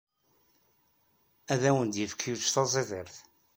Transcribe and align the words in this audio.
Ad 1.53 1.61
awen-d-yefk 1.69 2.21
Yuc 2.29 2.45
taẓidirt. 2.53 3.15